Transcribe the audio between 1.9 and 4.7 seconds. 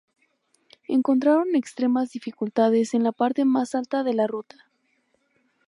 dificultades en la parte más alta de la ruta.